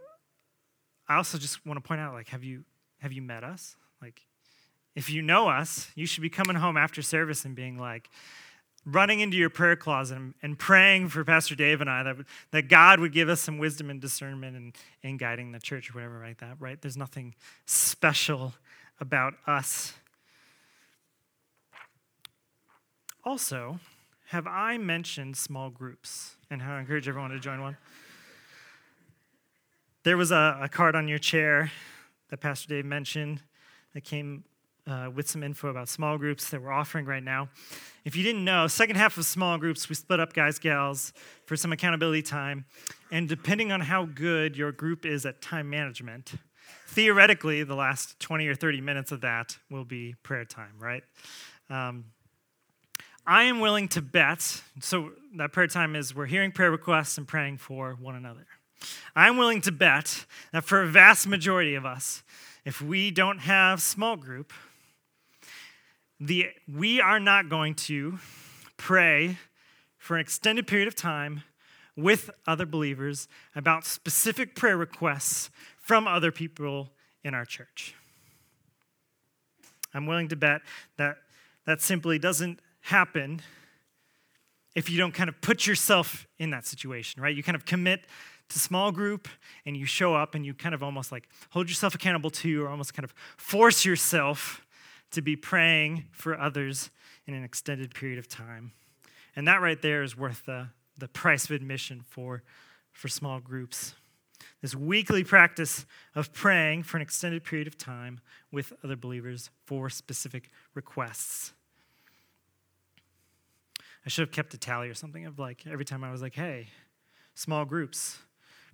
[1.07, 2.65] I also just want to point out like have you
[2.99, 3.75] have you met us?
[4.01, 4.21] Like
[4.95, 8.09] if you know us, you should be coming home after service and being like
[8.85, 12.15] running into your prayer closet and, and praying for Pastor Dave and I that,
[12.51, 14.73] that God would give us some wisdom and discernment in,
[15.03, 16.81] in guiding the church or whatever like that, right?
[16.81, 18.53] There's nothing special
[18.99, 19.93] about us.
[23.27, 23.77] Also,
[24.27, 27.75] have I mentioned small groups and how I encourage everyone to join one?
[30.03, 31.69] There was a, a card on your chair
[32.29, 33.41] that Pastor Dave mentioned
[33.93, 34.45] that came
[34.87, 37.49] uh, with some info about small groups that we're offering right now.
[38.05, 41.11] If you didn't know, second half of small groups, we split up guys, gals
[41.45, 42.63] for some accountability time.
[43.11, 46.35] And depending on how good your group is at time management,
[46.87, 51.03] theoretically, the last 20 or 30 minutes of that will be prayer time, right?
[51.69, 52.05] Um,
[53.29, 57.27] I am willing to bet, so that prayer time is we're hearing prayer requests and
[57.27, 58.47] praying for one another.
[59.17, 62.23] I'm willing to bet that for a vast majority of us,
[62.63, 64.53] if we don't have small group,
[66.21, 68.17] the, we are not going to
[68.77, 69.37] pray
[69.97, 71.43] for an extended period of time
[71.97, 75.49] with other believers about specific prayer requests
[75.81, 76.91] from other people
[77.25, 77.93] in our church.
[79.93, 80.61] I'm willing to bet
[80.95, 81.17] that
[81.65, 83.41] that simply doesn't happen
[84.73, 87.35] if you don't kind of put yourself in that situation, right?
[87.35, 88.05] You kind of commit
[88.47, 89.27] to small group
[89.65, 92.69] and you show up and you kind of almost like hold yourself accountable to or
[92.69, 94.65] almost kind of force yourself
[95.11, 96.89] to be praying for others
[97.25, 98.71] in an extended period of time.
[99.35, 102.41] And that right there is worth the, the price of admission for,
[102.93, 103.95] for small groups.
[104.61, 109.89] This weekly practice of praying for an extended period of time with other believers for
[109.89, 111.51] specific requests.
[114.07, 116.33] I should have kept a tally or something of like every time I was like,
[116.33, 116.69] hey,
[117.35, 118.17] small groups,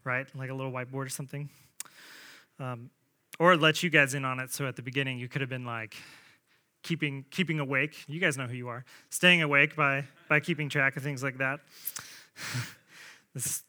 [0.03, 0.27] right?
[0.35, 1.49] Like a little whiteboard or something.
[2.59, 2.91] Um,
[3.39, 4.51] or let you guys in on it.
[4.51, 5.95] So at the beginning, you could have been like,
[6.83, 8.03] keeping, keeping awake.
[8.07, 8.85] You guys know who you are.
[9.09, 11.61] Staying awake by, by keeping track of things like that.
[13.33, 13.63] this is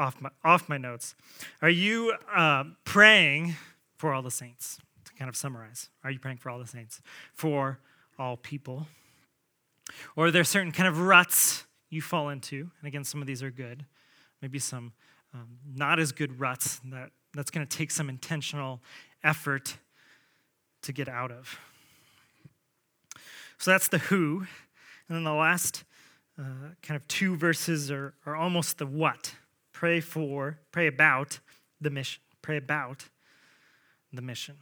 [0.00, 1.14] off my, off my notes.
[1.62, 3.54] Are you uh, praying
[3.96, 4.80] for all the saints?
[5.04, 7.00] To kind of summarize, are you praying for all the saints?
[7.32, 7.78] For
[8.18, 8.88] all people?
[10.14, 12.70] Or there are certain kind of ruts you fall into?
[12.80, 13.84] And again, some of these are good.
[14.42, 14.92] Maybe some
[15.34, 18.80] um, not as good ruts that, that's going to take some intentional
[19.22, 19.76] effort
[20.82, 21.58] to get out of.
[23.58, 24.46] So that's the who.
[25.08, 25.84] And then the last
[26.38, 29.34] uh, kind of two verses are, are almost the what.
[29.72, 31.40] Pray for, pray about
[31.80, 32.22] the mission.
[32.42, 33.06] Pray about
[34.12, 34.56] the mission.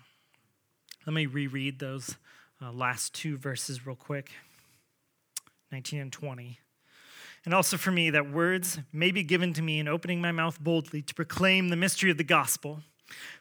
[1.07, 2.16] Let me reread those
[2.62, 4.31] uh, last two verses real quick
[5.72, 6.59] 19 and 20.
[7.44, 10.61] And also for me, that words may be given to me in opening my mouth
[10.61, 12.81] boldly to proclaim the mystery of the gospel,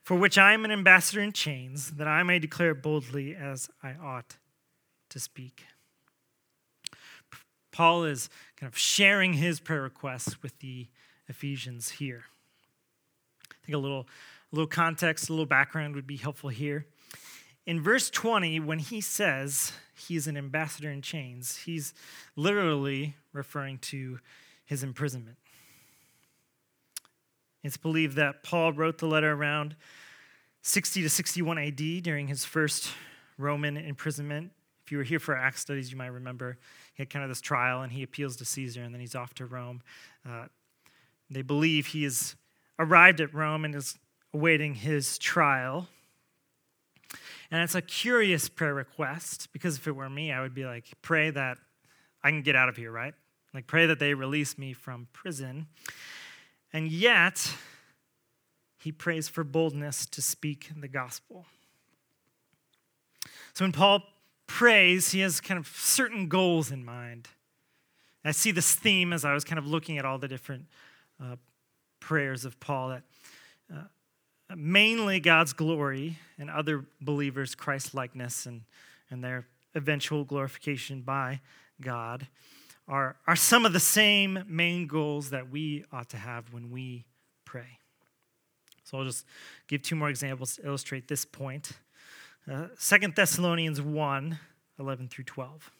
[0.03, 3.93] for which I am an ambassador in chains, that I may declare boldly as I
[3.93, 4.37] ought
[5.09, 5.65] to speak.
[7.71, 10.87] Paul is kind of sharing his prayer requests with the
[11.27, 12.25] Ephesians here.
[13.51, 14.07] I think a little,
[14.51, 16.85] a little context, a little background would be helpful here.
[17.65, 21.93] In verse 20, when he says he's an ambassador in chains, he's
[22.35, 24.19] literally referring to
[24.65, 25.37] his imprisonment.
[27.63, 29.75] It's believed that Paul wrote the letter around
[30.63, 32.91] 60 to 61 AD during his first
[33.37, 34.51] Roman imprisonment
[34.85, 36.57] if you were here for Acts studies, you might remember
[36.93, 39.33] he had kind of this trial and he appeals to Caesar and then he's off
[39.35, 39.81] to Rome.
[40.27, 40.47] Uh,
[41.29, 42.35] they believe he has
[42.77, 43.97] arrived at Rome and is
[44.33, 45.87] awaiting his trial.
[47.51, 50.85] And it's a curious prayer request because if it were me, I would be like,
[51.01, 51.57] pray that
[52.23, 53.13] I can get out of here, right?
[53.53, 55.67] Like, pray that they release me from prison.
[56.71, 57.53] And yet,
[58.79, 61.45] he prays for boldness to speak the gospel.
[63.53, 64.01] So when Paul
[64.47, 67.29] prays, he has kind of certain goals in mind.
[68.25, 70.65] I see this theme as I was kind of looking at all the different
[71.21, 71.35] uh,
[71.99, 73.03] prayers of Paul that
[73.73, 73.83] uh,
[74.57, 78.61] mainly God's glory and other believers' Christ likeness and,
[79.09, 79.45] and their
[79.75, 81.41] eventual glorification by
[81.81, 82.27] God
[82.87, 87.05] are, are some of the same main goals that we ought to have when we
[87.45, 87.79] pray.
[88.83, 89.25] So I'll just
[89.67, 91.71] give two more examples to illustrate this point.
[92.51, 94.39] Uh, Second Thessalonians 1
[94.79, 95.71] 11 through 12.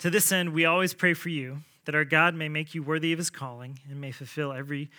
[0.00, 3.12] To this end, we always pray for you, that our God may make you worthy
[3.12, 4.90] of his calling and may fulfill every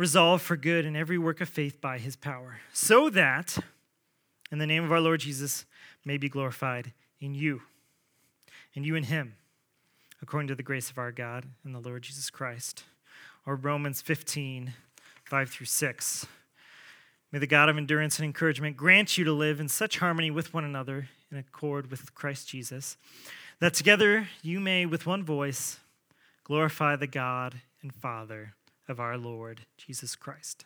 [0.00, 3.58] resolve for good in every work of faith by his power, so that,
[4.50, 5.66] in the name of our Lord Jesus,
[6.06, 7.60] may be glorified in you,
[8.74, 9.34] and you in him,
[10.22, 12.84] according to the grace of our God and the Lord Jesus Christ.
[13.44, 14.72] Or Romans 15,
[15.24, 16.26] 5 through 6.
[17.30, 20.54] May the God of endurance and encouragement grant you to live in such harmony with
[20.54, 22.96] one another in accord with Christ Jesus,
[23.60, 25.78] that together you may, with one voice,
[26.42, 28.54] glorify the God and Father
[28.90, 30.64] of our Lord Jesus Christ.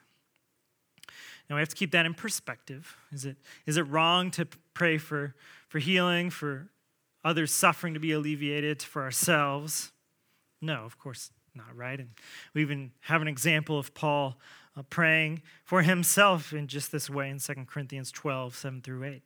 [1.48, 2.96] Now we have to keep that in perspective.
[3.12, 5.34] Is it, is it wrong to pray for,
[5.68, 6.68] for healing, for
[7.24, 9.92] others' suffering to be alleviated, for ourselves?
[10.60, 12.00] No, of course not, right?
[12.00, 12.10] And
[12.54, 14.38] we even have an example of Paul
[14.76, 19.22] uh, praying for himself in just this way in 2 Corinthians 12, 7 through 8.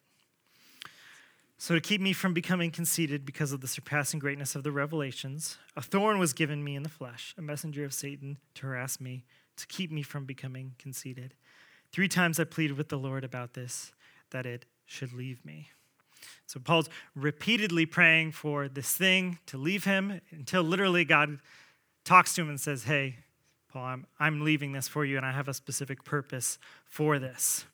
[1.61, 5.59] So, to keep me from becoming conceited because of the surpassing greatness of the revelations,
[5.77, 9.25] a thorn was given me in the flesh, a messenger of Satan to harass me,
[9.57, 11.35] to keep me from becoming conceited.
[11.91, 13.91] Three times I pleaded with the Lord about this,
[14.31, 15.71] that it should leave me.
[16.47, 21.41] So, Paul's repeatedly praying for this thing to leave him until literally God
[22.05, 23.17] talks to him and says, Hey,
[23.73, 27.65] Paul, I'm, I'm leaving this for you, and I have a specific purpose for this.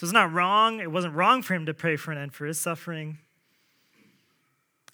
[0.00, 0.80] So it's not wrong.
[0.80, 3.18] It wasn't wrong for him to pray for an end for his suffering.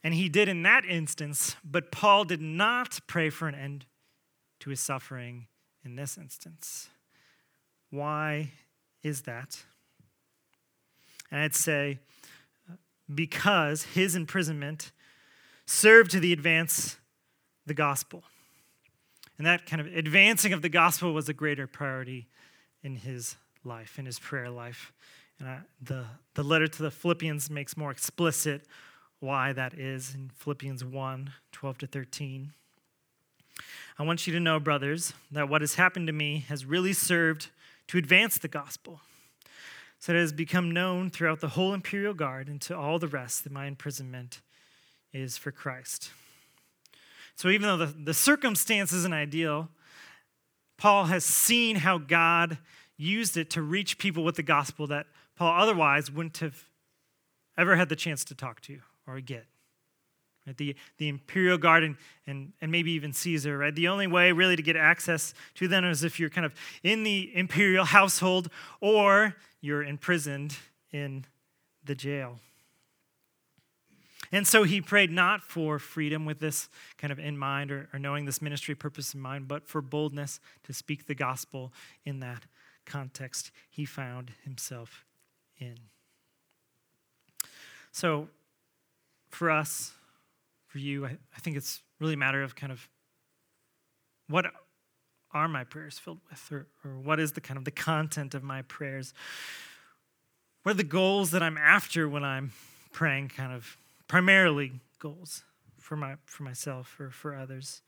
[0.02, 3.86] And he did in that instance, but Paul did not pray for an end
[4.59, 5.46] to his suffering
[5.84, 6.88] in this instance.
[7.90, 8.50] Why
[9.04, 9.62] is that?
[11.30, 12.00] And I'd say
[13.14, 14.90] because his imprisonment
[15.66, 16.96] served to the advance
[17.64, 18.24] the gospel.
[19.38, 22.26] And that kind of advancing of the gospel was a greater priority
[22.82, 23.36] in his
[23.66, 24.92] life, in his prayer life.
[25.38, 26.04] And I, the,
[26.34, 28.62] the letter to the Philippians makes more explicit
[29.20, 32.52] why that is in Philippians 1 12 to 13.
[33.98, 37.48] I want you to know, brothers, that what has happened to me has really served
[37.88, 39.00] to advance the gospel.
[39.98, 43.44] So it has become known throughout the whole imperial guard and to all the rest
[43.44, 44.42] that my imprisonment
[45.12, 46.10] is for Christ.
[47.36, 49.70] So even though the, the circumstance isn't ideal,
[50.76, 52.58] Paul has seen how God
[52.97, 56.64] used it to reach people with the gospel that Paul otherwise wouldn't have
[57.59, 59.47] ever had the chance to talk to or get.
[60.47, 60.57] Right?
[60.57, 63.74] The, the imperial guard and, and, and maybe even Caesar, right?
[63.74, 67.03] The only way really to get access to them is if you're kind of in
[67.03, 68.49] the imperial household
[68.80, 70.57] or you're imprisoned
[70.92, 71.24] in
[71.84, 72.38] the jail.
[74.32, 76.68] And so he prayed not for freedom with this
[76.99, 80.40] kind of in mind or, or knowing this ministry purpose in mind, but for boldness
[80.64, 81.72] to speak the gospel
[82.05, 82.44] in that
[82.87, 85.05] context he found himself
[85.59, 85.76] in.
[87.93, 88.28] So,
[89.30, 89.93] for us,
[90.66, 92.89] for you, I, I think it's really a matter of kind of
[94.28, 94.47] what
[95.32, 98.43] are my prayers filled with, or, or what is the kind of the content of
[98.43, 99.12] my prayers?
[100.62, 102.53] What are the goals that I'm after when I'm
[102.97, 103.76] praying, kind of
[104.09, 105.45] primarily goals
[105.78, 107.82] for, my, for myself or for others.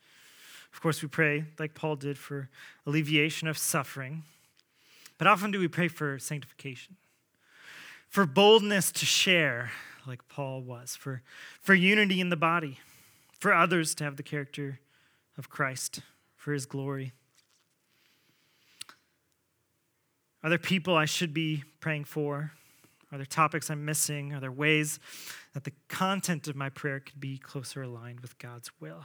[0.71, 2.47] Of course, we pray, like Paul did, for
[2.85, 4.21] alleviation of suffering.
[5.19, 6.95] But often do we pray for sanctification,
[8.07, 9.69] for boldness to share,
[10.07, 11.21] like Paul was, for,
[11.61, 12.79] for unity in the body,
[13.37, 14.79] for others to have the character
[15.37, 15.99] of Christ,
[16.37, 17.11] for his glory.
[20.41, 22.53] Are there people I should be praying for?
[23.11, 24.33] Are there topics I'm missing?
[24.33, 24.99] Are there ways
[25.53, 29.03] that the content of my prayer could be closer aligned with God's will?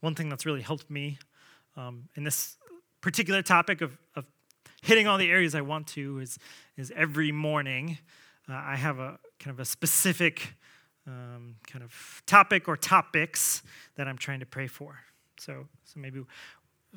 [0.00, 1.18] One thing that's really helped me
[1.76, 2.58] um, in this
[3.02, 4.24] particular topic of, of
[4.80, 6.38] hitting all the areas I want to is,
[6.78, 7.98] is every morning
[8.48, 10.54] uh, I have a kind of a specific
[11.06, 13.62] um, kind of topic or topics
[13.96, 14.98] that I'm trying to pray for.
[15.38, 16.22] So, so maybe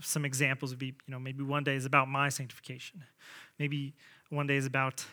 [0.02, 3.04] some examples would be, you know, maybe one day is about my sanctification.
[3.60, 3.94] Maybe
[4.30, 5.06] one day is about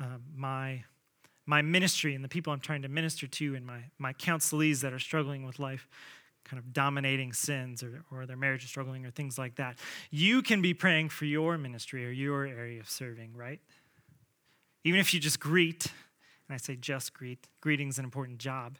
[0.00, 0.84] uh, my
[1.46, 4.92] my ministry and the people I'm trying to minister to and my, my counselees that
[4.92, 5.88] are struggling with life,
[6.50, 9.78] kind of dominating sins or, or their marriage is struggling or things like that.
[10.10, 13.60] You can be praying for your ministry or your area of serving, right?
[14.82, 15.86] Even if you just greet,
[16.48, 18.78] and I say just greet, greeting's an important job.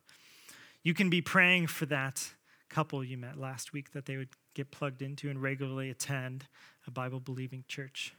[0.83, 2.33] You can be praying for that
[2.69, 6.47] couple you met last week that they would get plugged into and regularly attend
[6.89, 8.15] a Bible believing church.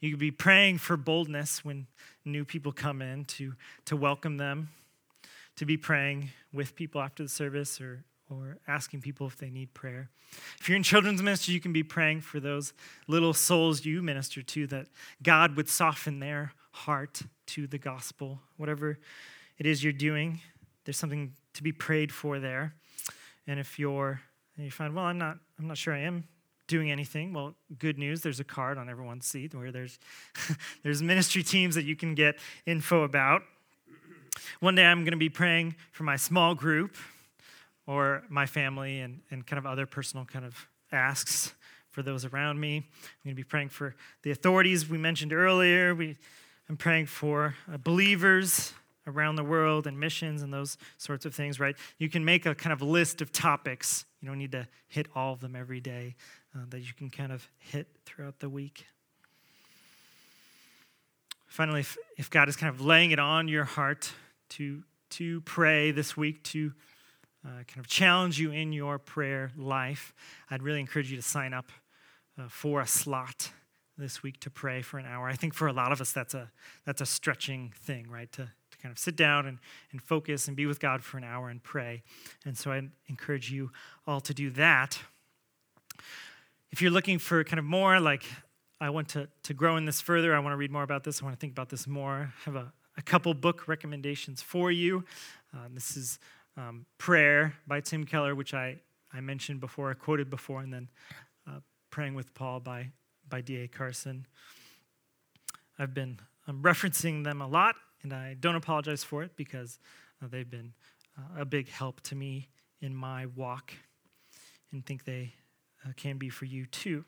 [0.00, 1.86] You could be praying for boldness when
[2.26, 3.54] new people come in to,
[3.86, 4.68] to welcome them,
[5.56, 8.04] to be praying with people after the service or,
[8.40, 10.10] or asking people if they need prayer.
[10.60, 12.72] If you're in children's ministry, you can be praying for those
[13.06, 14.86] little souls you minister to that
[15.22, 18.40] God would soften their heart to the gospel.
[18.56, 18.98] Whatever
[19.58, 20.40] it is you're doing,
[20.84, 22.74] there's something to be prayed for there.
[23.46, 24.22] And if you're
[24.56, 26.24] and you find, well, I'm not, I'm not sure I am
[26.66, 29.98] doing anything, well, good news, there's a card on everyone's seat where there's,
[30.82, 33.42] there's ministry teams that you can get info about.
[34.60, 36.96] One day I'm going to be praying for my small group.
[37.86, 41.54] Or my family and, and kind of other personal kind of asks
[41.90, 42.76] for those around me.
[42.76, 42.84] I'm
[43.24, 45.94] going to be praying for the authorities we mentioned earlier.
[45.94, 46.16] We,
[46.68, 48.72] I'm praying for uh, believers
[49.06, 51.76] around the world and missions and those sorts of things, right?
[51.98, 54.04] You can make a kind of list of topics.
[54.20, 56.14] You don't need to hit all of them every day
[56.54, 58.86] uh, that you can kind of hit throughout the week.
[61.46, 64.10] Finally, if, if God is kind of laying it on your heart
[64.50, 66.72] to, to pray this week, to
[67.44, 70.14] uh, kind of challenge you in your prayer life,
[70.50, 71.72] I'd really encourage you to sign up
[72.38, 73.50] uh, for a slot
[73.98, 75.28] this week to pray for an hour.
[75.28, 76.50] I think for a lot of us, that's a,
[76.84, 78.30] that's a stretching thing, right?
[78.32, 79.58] To, to kind of sit down and,
[79.90, 82.02] and focus and be with God for an hour and pray.
[82.44, 83.70] And so I encourage you
[84.06, 84.98] all to do that.
[86.70, 88.24] If you're looking for kind of more, like
[88.80, 91.20] I want to, to grow in this further, I want to read more about this,
[91.20, 94.70] I want to think about this more, I have a, a couple book recommendations for
[94.70, 95.04] you.
[95.54, 96.18] Uh, this is
[96.56, 98.76] um, Prayer by Tim Keller, which I,
[99.12, 100.88] I mentioned before, I quoted before, and then
[101.48, 102.88] uh, Praying with Paul by,
[103.28, 103.68] by D.A.
[103.68, 104.26] Carson.
[105.78, 109.78] I've been um, referencing them a lot, and I don't apologize for it because
[110.22, 110.72] uh, they've been
[111.18, 112.48] uh, a big help to me
[112.80, 113.72] in my walk
[114.72, 115.34] and think they
[115.84, 117.04] uh, can be for you too.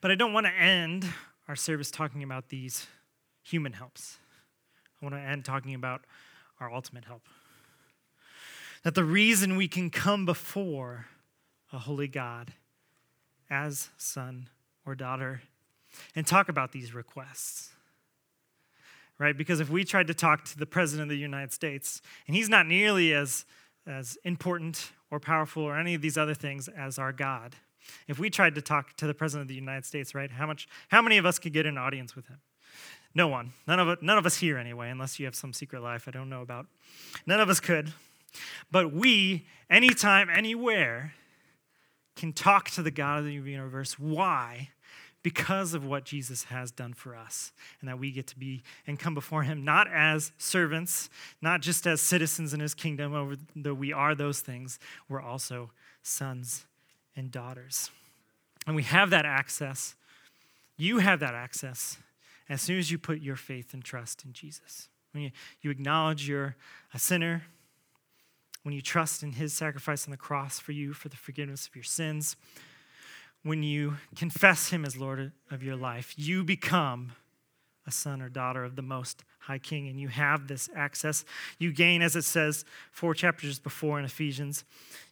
[0.00, 1.06] But I don't want to end
[1.48, 2.86] our service talking about these
[3.42, 4.18] human helps.
[5.00, 6.02] I want to end talking about
[6.60, 7.22] our ultimate help.
[8.88, 11.08] That the reason we can come before
[11.74, 12.54] a holy God
[13.50, 14.48] as son
[14.86, 15.42] or daughter
[16.16, 17.72] and talk about these requests.
[19.18, 19.36] Right?
[19.36, 22.48] Because if we tried to talk to the President of the United States, and he's
[22.48, 23.44] not nearly as,
[23.86, 27.56] as important or powerful or any of these other things as our God,
[28.06, 30.66] if we tried to talk to the President of the United States, right, how, much,
[30.88, 32.38] how many of us could get an audience with him?
[33.14, 33.52] No one.
[33.66, 36.30] None of, none of us here, anyway, unless you have some secret life I don't
[36.30, 36.64] know about.
[37.26, 37.92] None of us could.
[38.70, 41.14] But we, anytime, anywhere,
[42.16, 43.98] can talk to the God of the universe.
[43.98, 44.70] Why?
[45.22, 48.98] Because of what Jesus has done for us, and that we get to be and
[48.98, 51.10] come before Him not as servants,
[51.42, 55.70] not just as citizens in His kingdom, though we are those things, we're also
[56.02, 56.66] sons
[57.16, 57.90] and daughters.
[58.66, 59.94] And we have that access.
[60.76, 61.98] You have that access
[62.48, 64.88] as soon as you put your faith and trust in Jesus.
[65.12, 66.56] When you, you acknowledge you're
[66.94, 67.42] a sinner,
[68.68, 71.74] when you trust in his sacrifice on the cross for you for the forgiveness of
[71.74, 72.36] your sins,
[73.42, 77.12] when you confess him as Lord of your life, you become
[77.86, 81.24] a son or daughter of the Most High King, and you have this access.
[81.58, 84.64] You gain, as it says four chapters before in Ephesians,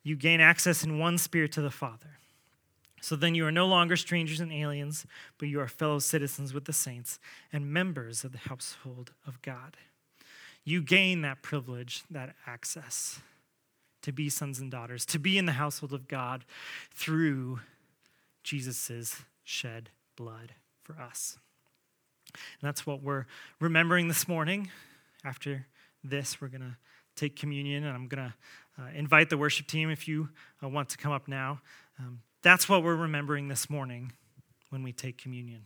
[0.02, 2.18] you gain access in one spirit to the Father.
[3.00, 5.06] So then you are no longer strangers and aliens,
[5.38, 7.18] but you are fellow citizens with the saints
[7.54, 9.78] and members of the household of God.
[10.62, 13.20] You gain that privilege, that access
[14.06, 16.44] to be sons and daughters, to be in the household of God
[16.94, 17.58] through
[18.44, 21.38] Jesus' shed blood for us.
[22.32, 23.26] And that's what we're
[23.58, 24.70] remembering this morning.
[25.24, 25.66] After
[26.04, 26.76] this, we're going to
[27.16, 28.34] take communion, and I'm going to
[28.80, 30.28] uh, invite the worship team if you
[30.62, 31.60] uh, want to come up now.
[31.98, 34.12] Um, that's what we're remembering this morning
[34.70, 35.62] when we take communion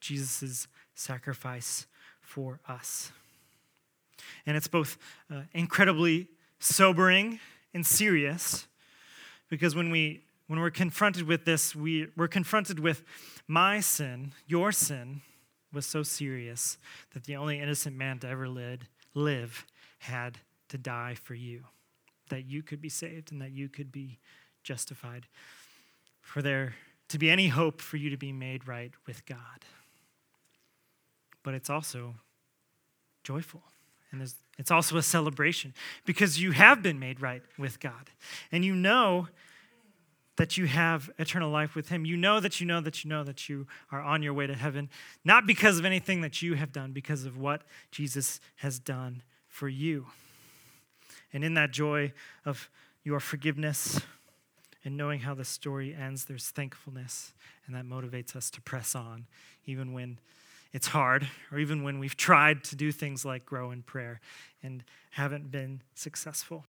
[0.00, 1.86] Jesus' sacrifice
[2.20, 3.10] for us.
[4.44, 4.98] And it's both
[5.30, 6.28] uh, incredibly
[6.62, 7.40] sobering
[7.74, 8.66] and serious
[9.48, 13.02] because when we when we're confronted with this we, we're confronted with
[13.48, 15.22] my sin your sin
[15.72, 16.78] was so serious
[17.14, 18.80] that the only innocent man to ever live,
[19.14, 19.66] live
[19.98, 20.38] had
[20.68, 21.64] to die for you.
[22.28, 24.18] That you could be saved and that you could be
[24.62, 25.26] justified.
[26.20, 26.74] For there
[27.08, 29.64] to be any hope for you to be made right with god.
[31.42, 32.14] But it's also
[33.24, 33.62] joyful
[34.12, 35.72] and it's also a celebration
[36.04, 38.10] because you have been made right with God.
[38.52, 39.28] And you know
[40.36, 42.04] that you have eternal life with Him.
[42.04, 44.54] You know that you know that you know that you are on your way to
[44.54, 44.90] heaven,
[45.24, 49.68] not because of anything that you have done, because of what Jesus has done for
[49.68, 50.06] you.
[51.32, 52.12] And in that joy
[52.44, 52.68] of
[53.04, 54.00] your forgiveness
[54.84, 57.32] and knowing how the story ends, there's thankfulness,
[57.66, 59.26] and that motivates us to press on,
[59.64, 60.18] even when
[60.72, 64.20] it's hard, or even when we've tried to do things like grow in prayer
[64.62, 66.64] and haven't been successful.